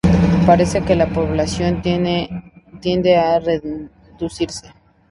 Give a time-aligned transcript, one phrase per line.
[0.47, 4.71] Parece que la población tiende a reducirse.